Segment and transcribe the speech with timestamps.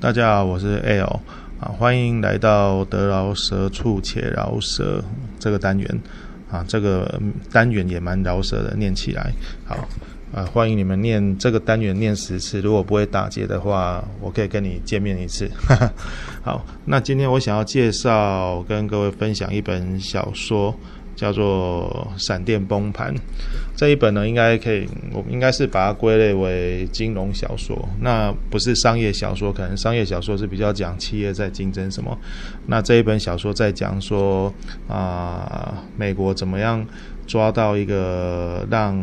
[0.00, 1.20] 大家好，我是 L
[1.58, 5.02] 啊，欢迎来到得饶舌处且饶舌
[5.40, 6.00] 这个单元
[6.48, 9.32] 啊，这个单元也蛮饶舌的，念起来
[9.64, 9.76] 好
[10.32, 15.50] 啊，欢迎你们念这个单元念十次，如果不会打结的话，我可以跟你见面一次。
[15.66, 15.92] 哈哈，
[16.42, 20.72] 好，那今天我想要介绍跟各位分享一本小说。
[21.18, 23.12] 叫做《闪电崩盘》
[23.76, 27.76] 这一本呢，应该可以，我们应该是把它归类为金融小说。
[28.00, 32.16] 那不是商业小说，可能商业小说是比较讲企业在竞争什么。
[32.66, 34.52] 那这一本小说在讲说
[34.86, 36.86] 啊、美国怎么样
[37.26, 38.96] 抓到一个让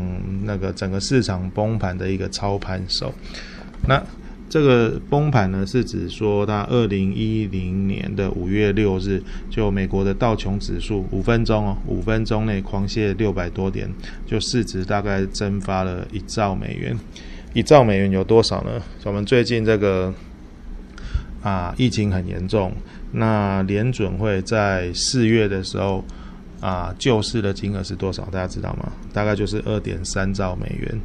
[0.45, 3.13] 那个整个市场崩盘的一个操盘手。
[3.87, 4.01] 那
[4.55, 13.93] 这个崩盘呢，是指说，它二零一零年的五月六日，就美国的道琼指数五分钟哦，五分钟内狂泻六百多点，
[14.25, 16.97] 就市值大概蒸发了一兆美元。
[17.53, 18.81] 一兆美元有多少呢？
[19.03, 20.13] 我们最近这个
[21.43, 22.71] 啊，疫情很严重，
[23.11, 26.01] 那联准会在四月的时候
[26.61, 28.23] 啊，救市的金额是多少？
[28.31, 28.89] 大家知道吗？
[29.11, 30.97] 大概就是二点三兆美元。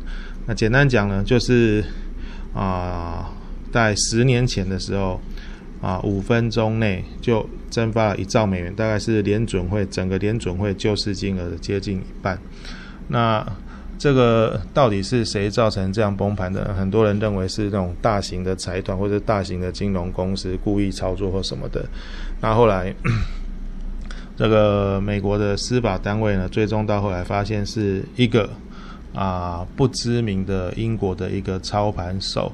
[0.47, 1.83] 那简单讲呢，就是。
[2.53, 3.31] 啊，
[3.73, 5.21] 在十年前的时候，
[5.81, 12.39] 啊，五分钟内就蒸发了一兆美元，大概是联准会整个联准会救市金额的接近一半。
[13.09, 13.47] 那
[13.99, 16.73] 这个到底是谁造成这样崩盘的？
[16.75, 21.85] 很多人认为是那种大型的财团或者大型的金融公司故意操作或什么的。
[22.41, 22.95] 那后来，
[24.37, 28.49] 这个美国的司法单位呢，最终到后来发现是一个。
[29.13, 32.53] 啊，不知名的英国的一个操盘手，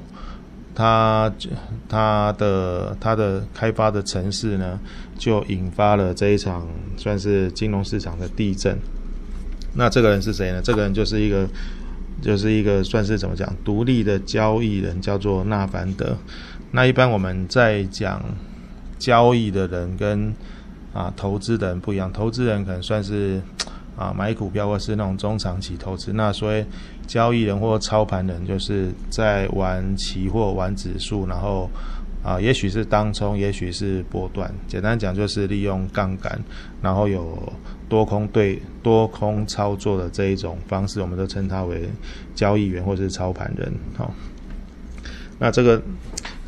[0.77, 1.33] 他
[1.89, 4.79] 他的他的开发的城市呢，
[5.17, 8.77] 就引发了这一场算是金融市场的地震。
[9.73, 10.61] 那这个人是谁呢？
[10.61, 11.49] 这个人就是一个
[12.21, 16.15] 就是一个算是怎么讲独立的交易人，叫做纳凡德。
[16.69, 18.23] 那一般我们在讲
[18.99, 20.31] 交易的人跟
[20.93, 23.41] 啊投资的人不一样，投资人可能算是。
[23.97, 26.63] 啊，买股票或是那种中长期投资，那所谓
[27.07, 31.67] 交易人或操盘人，就是在玩期货、玩指数，然后
[32.23, 34.53] 啊，也许是当冲，也许是波段。
[34.67, 36.39] 简单讲，就是利用杠杆，
[36.79, 37.51] 然后有
[37.89, 41.89] 多空对多空操作的这一种方式，我们都称它为
[42.35, 43.73] 交易员或是操盘人。
[43.97, 44.13] 好，
[45.39, 45.81] 那这个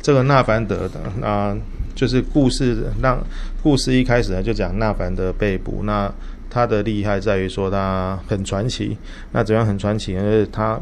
[0.00, 1.56] 这个纳凡德的，那
[1.96, 3.18] 就是故事让
[3.60, 6.08] 故事一开始呢，就讲纳凡德被捕那。
[6.50, 8.98] 他的厉害在于说他很传奇，
[9.32, 10.20] 那怎样很传奇呢？
[10.20, 10.78] 就是他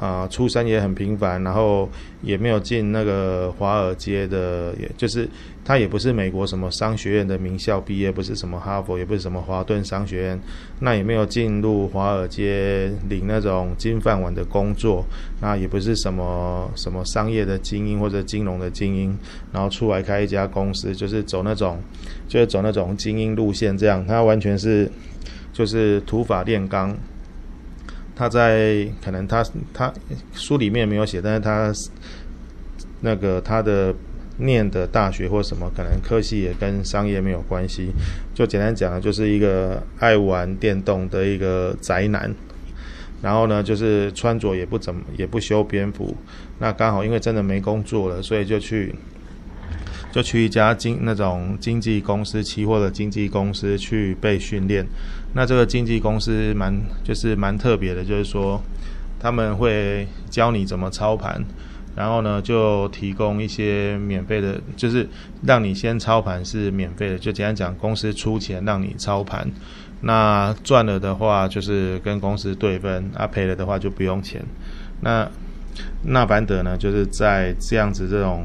[0.00, 1.86] 啊、出身也很平凡，然后
[2.22, 5.28] 也没有进那个华尔街的，也就是
[5.62, 10.40] 他也不是美国什么商学院的名校毕业，不是什么哈佛，也不是什么华顿商学院，
[10.78, 15.04] 那也没有进入华尔街领那种金饭碗的工作，
[15.42, 19.18] 那也不是什么什么商业的精英或者金融的精英，
[19.52, 21.78] 然后出来开一家公司，就是走那种。
[22.26, 24.88] 就是走那种精英路线，这样他完全是
[25.52, 26.96] 就是土法炼钢。
[28.20, 29.42] 他在可能他
[29.72, 29.90] 他
[30.34, 31.72] 书里面没有写，但是他
[33.00, 33.94] 那个他的
[34.36, 37.90] 念的大学或什么，可能科系也跟商业没有关系。
[38.34, 42.30] 就简单讲，就是一个爱玩电动的一个宅男。
[43.22, 46.14] 然后呢，就是穿着也不怎么也不修边幅。
[46.58, 48.94] 那刚好因为真的没工作了，所以就去。
[50.12, 54.84] 就去一家经那种经纪公司，期货的经纪公司去被训练。
[55.34, 58.60] 那这个经纪公司蛮就是蛮特别的，就是说
[59.20, 61.40] 他们会教你怎么操盘，
[61.94, 65.08] 然后呢就提供一些免费的，就是
[65.46, 67.16] 让你先操盘是免费的。
[67.16, 69.48] 就简单讲，公司出钱让你操盘，
[70.00, 74.44] 那赚了的话就是跟公司对分，啊赔了的话就不用钱。
[75.00, 75.30] 那
[76.02, 78.44] 纳凡德呢，就是在这样子这种。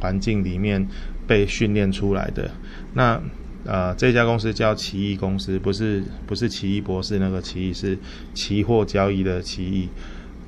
[0.00, 0.86] 环境里面
[1.26, 2.50] 被训练出来的，
[2.94, 3.20] 那
[3.64, 7.98] 呃这家公司叫奇异公司，不是不是奇异博士那个奇异，是
[8.34, 9.88] 期货交易的奇异。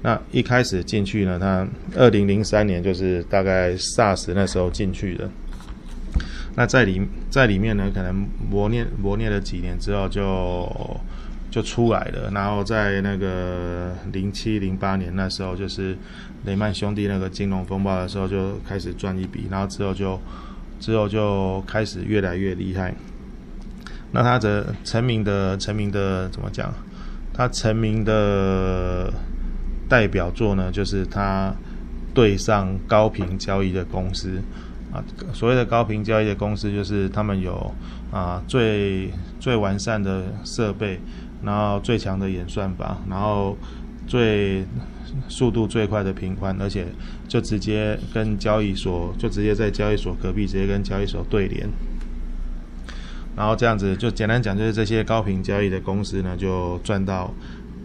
[0.03, 5.29] 那一开始进去呢，他二零零三年就是大概 SARS 那时候进去的。
[6.55, 8.15] 那在里在里面呢，可能
[8.51, 11.01] 磨练磨练了几年之后就就
[11.57, 12.31] 就出来了。
[12.31, 15.97] 然后在那个零七零八年那时候就是。
[16.45, 20.17] 雷曼兄弟那个金融风暴的时候就开始赚一笔，然后之后就
[20.79, 22.95] 之后就开始越来越厉害。
[24.13, 26.73] 那他的成名的成名的怎么讲？
[27.35, 29.13] 他成名的
[29.89, 31.53] 代表作呢，就是他
[32.15, 34.41] 对上高频交易的公司
[34.93, 35.03] 啊。
[35.33, 37.75] 所谓的高频交易的公司，就是他们有
[38.13, 39.11] 啊最
[39.41, 41.01] 最完善的设备，
[41.47, 43.57] 然后最强的演算法，然后
[44.07, 44.65] 最
[45.29, 46.87] 速度最快的平宽，而且
[47.29, 51.69] 就直接跟交易所就直接在交易所隔壁直接跟交易所对联。
[53.37, 57.33] 然后这样子就简单讲，就是这些高频交易的公司呢，就赚到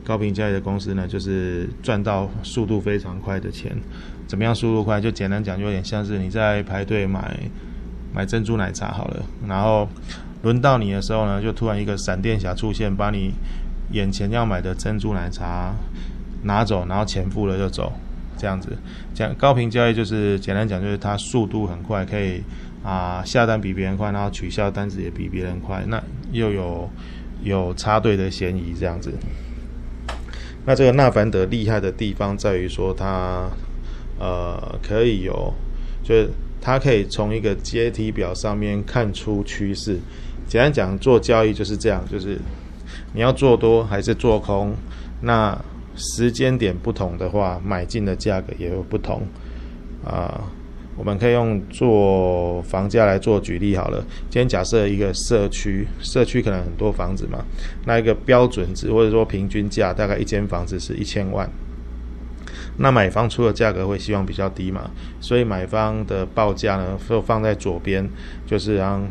[0.04, 3.78] 高频交易的公司呢，就是赚到速度非常快的钱。
[4.28, 5.00] 怎么样速度快？
[5.00, 7.38] 就简单讲，就有点像是你在排队买
[8.14, 9.88] 买珍珠奶茶好了，然后
[10.44, 13.34] 轮到你的时候呢，就突然一个闪电侠出现，把你
[13.92, 15.74] 眼前要买的珍珠奶茶
[16.44, 17.94] 拿走，然后钱付了就走，
[18.38, 18.78] 这样子。
[19.14, 22.42] 讲高频交易就是简单讲，就是它速度很快，可以。
[22.84, 26.02] 啊，下单比别人快，然后取消单子也比别人快，那
[26.32, 26.90] 又有
[27.44, 29.14] 有插队的嫌疑这样子。
[30.66, 33.48] 那这个纳凡德厉害的地方在于说它，
[34.18, 35.54] 呃可以有，
[36.04, 40.00] 就是它可以从一个阶梯表上面看出趋势。
[40.48, 42.38] 简单讲，做交易就是这样，就是
[43.14, 44.74] 你要做多还是做空，
[45.22, 45.58] 那
[45.96, 49.22] 时间点不同的话，买进的价格也有不同
[50.06, 50.42] 啊。
[50.98, 54.04] 我们可以用做房价来做举例好了。
[54.30, 57.44] 今天假设一个社区，社区可能很多房子嘛，
[57.86, 61.50] 那一个标准值或者说平均价大概一间房子是一千万，
[62.78, 64.92] 那买方出的价格会希望比较低嘛，
[65.22, 68.08] 所以买方的报价呢就放在左边，
[68.46, 69.02] 就是让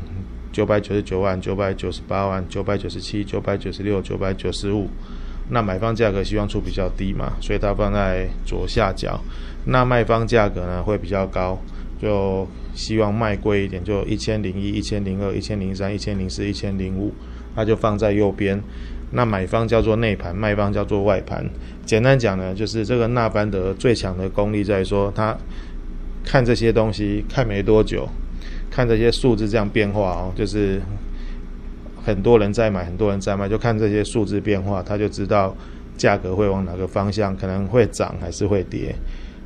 [0.52, 4.88] 九百九十九万、九百九十八万、九百九十七、九百九十六、九百九十五。
[5.50, 9.20] 那买方价格希望出比较低嘛，所以它放在左下角。
[9.66, 11.58] 那卖方价格呢会比较高。
[12.00, 17.12] 就希望卖贵一点，就一千零一、一千零二、一千零三、一千零四、一千零五，
[17.54, 18.58] 它就放在右边。
[19.10, 21.44] 那买方叫做内盘，卖方叫做外盘。
[21.84, 25.36] 简单讲呢，就是这个纳凡德最强的功力在于说，他
[26.24, 28.08] 看这些东西看没多久，
[28.80, 30.80] 看这些数字这样变化哦，就是
[32.02, 35.54] 很多人在买，很多人在卖，就看这些数字变化，他就知道
[35.98, 38.94] 价格会往哪个方向，可能会涨还是会跌。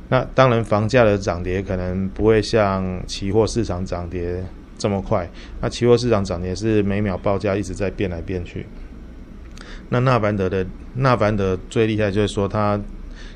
[0.07, 4.41] 那当然，房价的涨跌可能不会像期货市场涨跌
[4.77, 5.29] 这么快。
[5.59, 8.65] 那期货市场涨跌是每秒报价一直在变来变去。
[9.89, 12.79] 那纳凡德的纳凡德最厉害就是说，他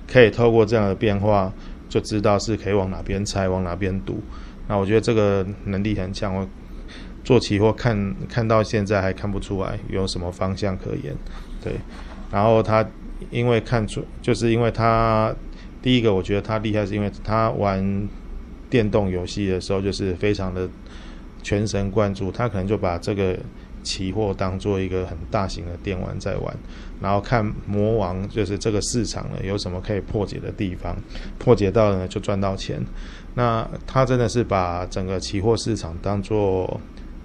[0.10, 1.52] 可以透过这样的变化，
[1.90, 4.22] 就知道是可以往哪边猜，往哪边赌。
[4.70, 6.34] 那我觉得这个能力很强。
[6.34, 6.48] 我
[7.26, 11.14] 做期货看看到现在还看不出来有什么方向可言。
[11.62, 11.74] 对，
[12.32, 12.88] 然后他
[13.30, 15.36] 因为看出，就是因为他。
[15.82, 18.06] 第一个，我觉得他厉害，是因为他玩
[18.70, 20.68] 电动游戏的时候，就是非常的
[21.42, 22.30] 全神贯注。
[22.30, 23.40] 他可能就把这个
[23.84, 26.56] 期货当做一个很大型的电玩在玩，
[27.02, 30.96] 然后看魔王就是这个市场呢有什么可以破解的地方，
[31.38, 32.84] 破解到了呢就赚到钱。
[33.36, 36.80] 那他真的是把整个期货市场当做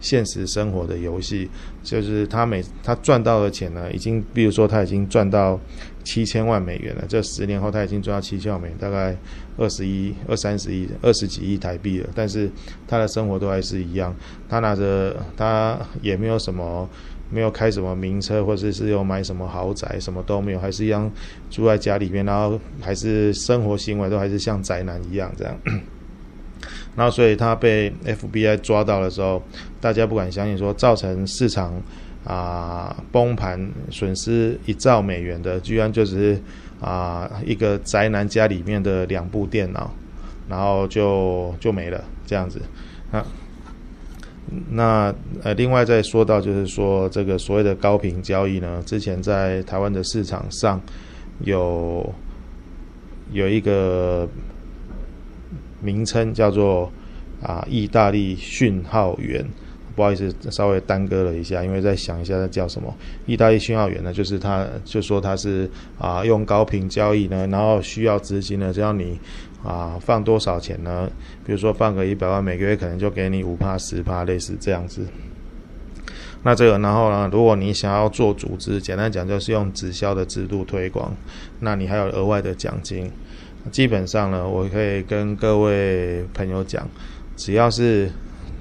[0.04, 1.48] 现实生活的游戏，
[1.82, 5.58] 就是他每他赚到的钱呢，已经，比如说他已经赚到。
[6.04, 9.16] 七千万美元了，这十年后他已经赚到七千万美元，大概
[9.56, 12.10] 二十亿、二三十亿、二十几亿台币了。
[12.14, 12.50] 但是
[12.86, 14.14] 他的生活都还是一样，
[14.46, 16.86] 他拿着他也没有什么，
[17.30, 21.10] 没有开什么名车，或者是有买什么豪宅，什么都没有，还是一样
[21.48, 25.58] 住在家里面，然后还是生活行为都还是像宅男一样这样。
[26.96, 29.42] 然后所以他被 FBI 抓到的时候，
[29.80, 31.72] 大家不敢相信，说造成市场。
[32.26, 36.40] 啊，崩盘损失一兆美元的，居然就是
[36.80, 39.90] 啊一个宅男家里面的两部电脑，
[40.48, 42.62] 然后就就没了这样子。
[43.12, 43.22] 啊，
[44.70, 50.80] 那呃，另外再说到就是说这个所谓的高频交易呢，之前在台湾的市场上
[51.40, 52.10] 有
[53.32, 54.26] 有一个
[55.84, 56.90] 名称叫做
[57.42, 59.44] 啊意大利讯号员。
[59.96, 62.92] 不好意思，稍微耽搁了一下，因为在想一下它叫什么。
[63.26, 69.16] 意大利讯号员呢，就是他，就说他是啊，用高频交易呢，然后需要资金呢，只要你
[69.62, 71.08] 啊放多少钱呢？
[71.46, 75.06] 比如说放个一百万，每个月可能就给你五趴十趴，类似这样子。
[76.42, 81.14] 那这个，然后呢，如果你想要做组织，简单讲就是用直销的制度推广，
[81.60, 83.08] 那你还有额外的奖金。
[83.70, 86.88] 基本上呢，我可以跟各位朋友讲，
[87.36, 88.10] 只要是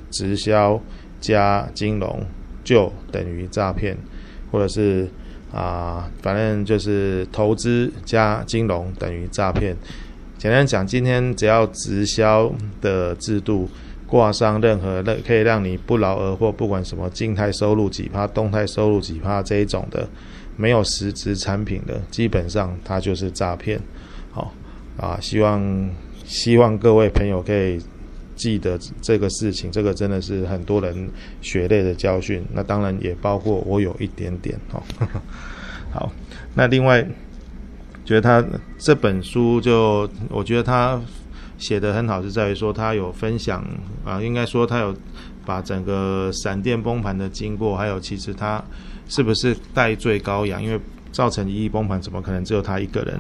[0.10, 0.82] 直销。
[1.24, 2.22] 加金融
[2.66, 3.96] 就等于诈骗，
[4.52, 5.08] 或者是
[5.54, 9.74] 啊，反正就是投资加金融等于诈骗。
[10.38, 13.70] 简单讲，今天只要直销的制度
[14.06, 20.06] 挂上任何的可以让你不劳而获，不管什么静态收入几趴、动态收入几趴这一种的，
[20.58, 23.80] 没有实质产品的，基本上它就是诈骗。
[24.34, 24.54] 好
[24.98, 25.90] 啊，希望
[26.26, 27.80] 希望各位朋友可以。
[28.36, 31.08] 记得这个事情，这个真的是很多人
[31.40, 32.44] 血泪的教训。
[32.52, 34.82] 那当然也包括我有一点点哦。
[35.94, 36.12] 好，
[36.56, 37.08] 那另外
[38.04, 38.44] 觉得他
[38.80, 41.00] 这本书就我觉得他
[41.60, 43.64] 写的很好，是在于说他有分享
[44.04, 44.94] 啊，应该说他有
[45.46, 48.62] 把整个闪电崩盘的经过，还有其实他
[49.08, 50.80] 是不是代罪羔羊，因为。
[51.14, 53.16] 造成一亿崩盘，怎么可能只有他一个人？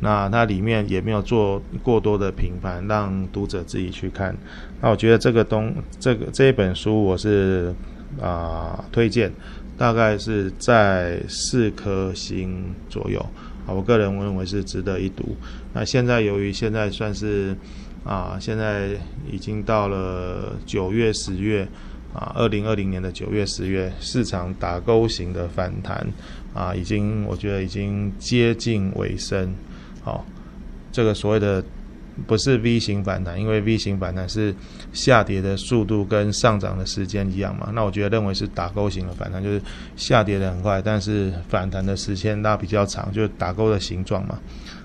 [0.00, 4.36] 那它里面也没有做过多的评判，让读者自己去看。
[4.80, 7.74] 那我觉得这个东，这个这一本书我是
[8.20, 9.32] 啊、推荐，
[9.76, 13.18] 大概是在四颗星左右
[13.66, 13.72] 啊。
[13.72, 15.36] 我个人认为是值得一读。
[15.72, 17.56] 那现在由于现在算是
[18.04, 18.90] 啊、现在
[19.30, 21.66] 已经到了九月十月
[22.12, 26.06] 啊，二零二零年的九月十月，市场打勾型的反弹。
[26.54, 29.52] 啊，已经我觉得已经接近尾声，
[30.06, 30.24] 好，
[30.92, 31.60] 这个所谓的
[32.28, 34.54] 不是 V 型反弹，因为 V 型反弹是
[34.92, 39.60] 下跌的速度跟上涨的时间一样嘛，那我觉得认为是打勾型的反弹，就是
[39.96, 44.38] 下跌的很快，但是反弹的时间拉比较长，就是打勾的形状嘛，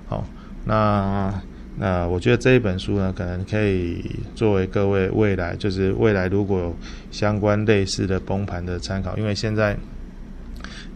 [0.08, 0.26] 好，
[0.66, 1.32] 那
[1.78, 6.76] 那我觉得这一本书呢，可能可以作为各位未来，就是未来如果有
[7.12, 9.78] 相关类似的崩盘的参考，因为现在。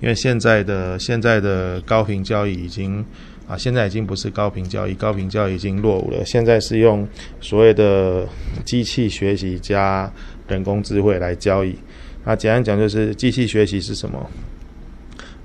[0.02, 3.04] 因为现在的现在的高频交易已经
[3.48, 6.26] 啊，现在已经不是高频交易，高频交易已经落伍了。
[6.26, 7.08] 现在是用
[7.40, 8.28] 所谓的
[8.64, 10.12] 机器学习加
[10.48, 11.76] 人工智慧来交易。
[12.24, 14.30] 那简单讲就是机器学习是什么？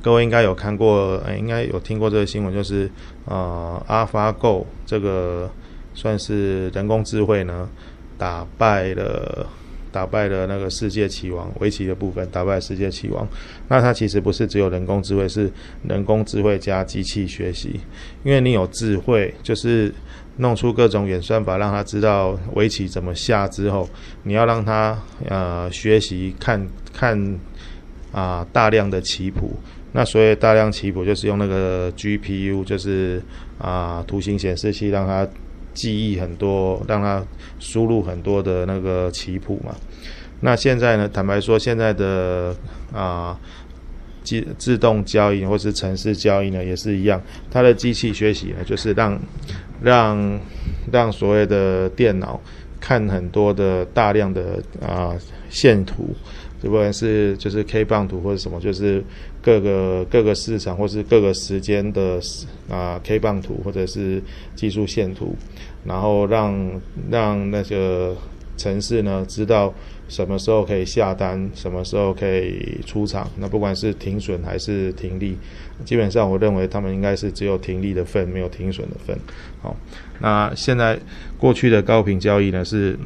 [0.00, 2.90] 各位应该有看过，欸、应该有听过这个新闻，就是
[3.26, 5.50] 呃，AlphaGo 这个
[5.92, 7.68] 算是人工智慧呢，
[8.16, 9.46] 打败了。
[9.92, 13.26] 打败了那个世界棋王，围棋的部分打败世界棋王。
[13.68, 15.50] 那它其实不是只有人工智慧，是
[15.88, 17.80] 人工智慧加机器学习。
[18.24, 19.92] 因为你有智慧，就是
[20.36, 23.88] 弄出各种演算法，让他知道围棋怎么下之后，
[24.22, 27.38] 你要让他呃学习看看
[28.12, 29.52] 啊、大量的棋谱。
[29.92, 33.22] 那所以大量棋谱，就是用那个 GPU，就是
[33.58, 35.26] 啊、图形显示器，让它。
[35.72, 37.24] 记忆很多，让他
[37.58, 39.74] 输入很多的那个棋谱嘛。
[40.40, 41.08] 那现在呢？
[41.08, 42.56] 坦白说，现在的
[42.92, 43.38] 啊，
[44.22, 47.20] 机自动交易或是程式交易呢，也是一样。
[47.50, 49.20] 它的机器学习呢，就是让
[49.82, 50.40] 让
[50.90, 52.40] 让所谓的电脑
[52.80, 55.14] 看很多的大量的啊
[55.50, 56.14] 线图。
[56.68, 59.02] 不管是就是 K 棒图或者什么，就是
[59.40, 62.20] 各个各个市场或是各个时间的
[62.68, 64.22] 啊 K 棒图或者是
[64.54, 65.34] 技术线图，
[65.86, 68.14] 然后让让那个
[68.56, 69.72] 城市呢知道
[70.08, 73.26] 什么时候可以下单，什么时候可以出场。
[73.38, 75.36] 那不管是停损还是停利，
[75.84, 79.18] 基本上我认为他们应该是只有停利的份，没有停损的份。
[79.62, 79.74] 好，
[80.20, 80.98] 那现在
[81.38, 82.98] 过去的高频交易呢是。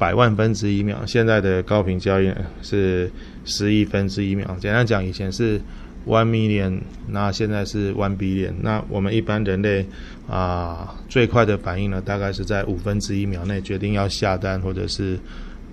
[0.00, 3.12] 百万分之一秒，现在的高频交易是
[3.44, 4.56] 十亿分之一秒。
[4.58, 5.60] 简单讲，以前是
[6.06, 8.54] one million，那现在是 one billion。
[8.62, 9.84] 那我们一般人类
[10.26, 15.18] 啊，最快的反应呢，大概是在五分之一秒内决定要下单，或者是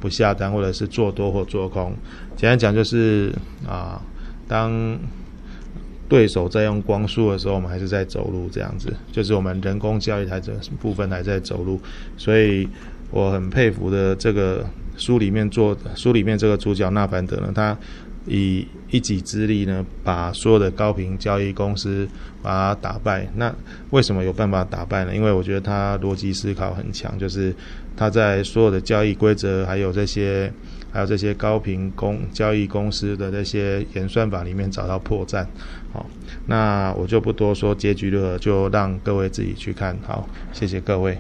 [0.02, 1.96] 不下单，或者是做多或做空。
[2.36, 3.32] 简单讲就是
[3.66, 4.02] 啊，
[4.46, 5.00] 当
[6.10, 11.80] 对手在用光速的时候，我们还是在走路，这样子，就是我们人工交易台这部分还在走路，
[12.18, 12.68] 所以。
[13.10, 14.66] 我很佩服的这个
[14.98, 17.78] 书里面做书里面这个主角纳凡德呢，他
[18.26, 22.08] 以一己之力呢，把所有的高频交易公司
[22.42, 23.26] 把它打败。
[23.36, 23.54] 那
[23.92, 25.16] 为什么有办法打败呢？
[25.16, 27.56] 因为我觉得他逻辑思考很强，就是
[27.96, 30.52] 他在所有的交易规则，还有这些
[30.92, 35.46] 还有这些高频公交易公司的这些演算法里面找到破绽。
[35.94, 36.06] 好，
[36.48, 39.98] 那我就不多说结局了，就让各位自己去看。
[40.06, 41.18] 好，谢谢各位。